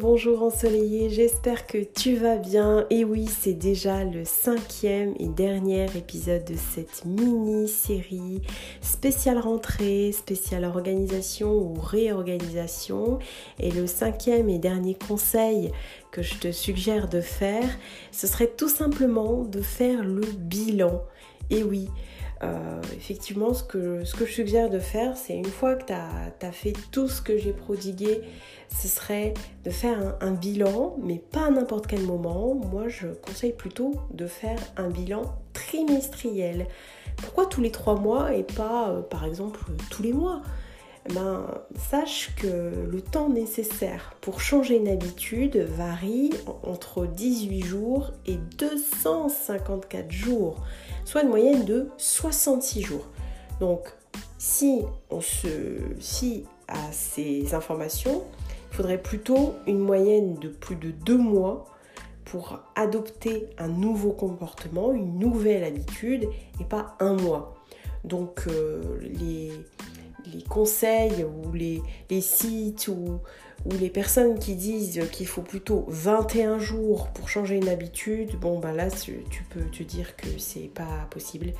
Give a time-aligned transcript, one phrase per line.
[0.00, 2.86] bonjour ensoleillé, j'espère que tu vas bien.
[2.90, 8.42] Et oui, c'est déjà le cinquième et dernier épisode de cette mini-série
[8.80, 13.18] spéciale rentrée, spéciale organisation ou réorganisation.
[13.60, 15.70] Et le cinquième et dernier conseil
[16.10, 17.68] que je te suggère de faire,
[18.10, 21.02] ce serait tout simplement de faire le bilan.
[21.50, 21.88] Et oui,
[22.42, 26.72] euh, effectivement, ce que, je suggère de faire, c'est une fois que tu as, fait
[26.92, 28.20] tout ce que j'ai prodigué,
[28.68, 32.54] ce serait de faire un, bilan, mais pas à n'importe quel moment.
[32.54, 35.22] Moi, je conseille plutôt de faire un bilan
[35.52, 36.66] trimestriel.
[37.16, 39.60] Pourquoi tous les trois mois et pas, euh, par exemple,
[39.90, 40.42] tous les mois?
[41.14, 41.46] Ben,
[41.90, 46.30] sache que le temps nécessaire pour changer une habitude varie
[46.62, 50.56] entre 18 jours et 254 jours,
[51.04, 53.06] soit une moyenne de 66 jours.
[53.60, 53.88] Donc,
[54.38, 55.48] si on se
[55.98, 58.22] fie à ces informations,
[58.70, 61.66] il faudrait plutôt une moyenne de plus de deux mois
[62.24, 66.28] pour adopter un nouveau comportement, une nouvelle habitude,
[66.60, 67.54] et pas un mois.
[68.04, 69.50] Donc, euh, les
[70.26, 71.80] les conseils ou les,
[72.20, 73.20] sites ou,
[73.66, 78.72] les personnes qui disent qu'il faut plutôt 21 jours pour changer une habitude, bon ben
[78.72, 81.52] là tu, peux te dire que c'est pas possible,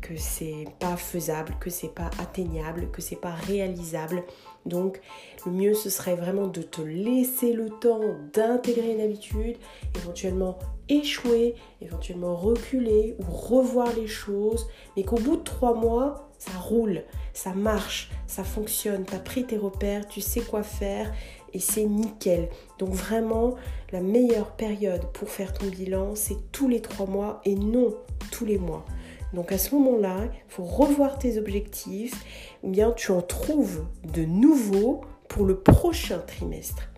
[0.00, 4.22] que c'est pas faisable, que c'est pas atteignable, que c'est pas réalisable.
[4.66, 5.00] Donc
[5.44, 8.00] le mieux ce serait vraiment de te laisser le temps
[8.32, 9.56] d'intégrer une habitude,
[9.96, 16.52] éventuellement échouer, éventuellement reculer ou revoir les choses, mais qu'au bout de trois mois, ça
[16.58, 21.12] roule, ça marche, ça fonctionne, tu as pris tes repères, tu sais quoi faire
[21.58, 22.48] c'est nickel.
[22.78, 23.54] Donc vraiment,
[23.92, 27.94] la meilleure période pour faire ton bilan, c'est tous les trois mois et non
[28.30, 28.84] tous les mois.
[29.32, 32.14] Donc à ce moment-là, il faut revoir tes objectifs
[32.62, 36.88] ou bien tu en trouves de nouveaux pour le prochain trimestre.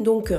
[0.00, 0.32] Donc,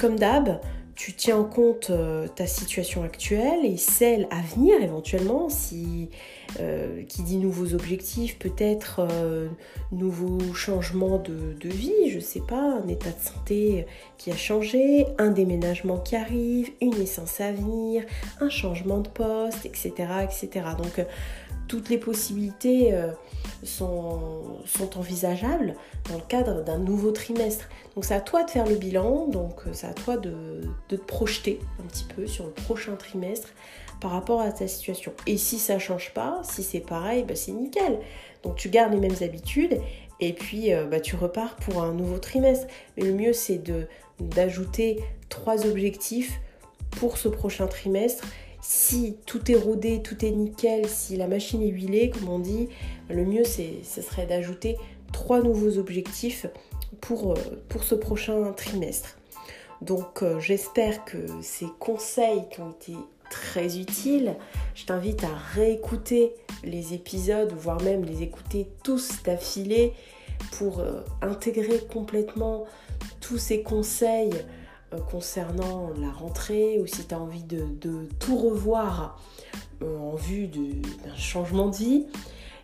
[0.00, 0.60] comme d'hab,
[0.98, 6.10] tu tiens en compte euh, ta situation actuelle et celle à venir éventuellement, si
[6.58, 9.46] euh, qui dit nouveaux objectifs, peut-être euh,
[9.92, 13.86] nouveaux changements de, vie, je sais pas, un état de santé
[14.16, 18.02] qui a changé, un déménagement qui arrive, une naissance à venir,
[18.40, 19.92] un changement de poste, etc.
[20.24, 20.66] etc.
[20.76, 21.06] Donc
[21.68, 23.12] toutes les possibilités euh,
[23.62, 24.58] sont,
[24.96, 25.74] envisageables
[26.08, 27.68] dans le cadre d'un nouveau trimestre.
[27.94, 30.96] Donc c'est à toi de faire le bilan, donc euh, c'est à toi de, te
[30.96, 33.48] projeter un petit peu sur le prochain trimestre
[34.00, 35.12] par rapport à ta situation.
[35.26, 37.98] Et si ça change pas, si c'est pareil, bah c'est nickel.
[38.42, 39.78] Donc tu gardes les mêmes habitudes
[40.20, 42.66] et puis euh, bah, tu repars pour un nouveau trimestre.
[42.96, 43.62] Mais le mieux c'est
[44.20, 46.40] d'ajouter trois objectifs
[46.92, 48.24] pour ce prochain trimestre
[48.70, 52.68] si tout est rodé, tout est nickel, si la machine est huilée, comme on dit,
[53.08, 54.76] le mieux ce serait d'ajouter
[55.10, 56.44] trois nouveaux objectifs
[57.00, 59.16] pour, euh, ce prochain trimestre.
[59.80, 62.92] Donc euh, j'espère que ces conseils qui ont été
[63.30, 64.36] très utiles,
[64.74, 69.94] je t'invite à réécouter les épisodes, voire même les écouter tous d'affilée
[70.58, 72.66] pour euh, intégrer complètement
[73.22, 74.34] tous ces conseils
[75.10, 79.20] concernant la rentrée ou si tu as envie de, tout revoir
[79.82, 82.06] euh, en vue d'un changement de vie.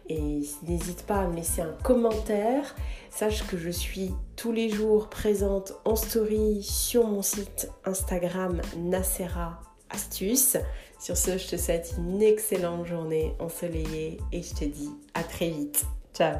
[0.08, 2.74] Et n'hésite pas à me laisser un commentaire.
[3.10, 9.62] Sache que je suis tous les jours présente en story sur mon site Instagram Nacera
[9.88, 10.58] Astuce.
[10.98, 15.48] Sur ce, je te souhaite une excellente journée ensoleillée et je te dis à très
[15.48, 15.86] vite.
[16.14, 16.36] Ciao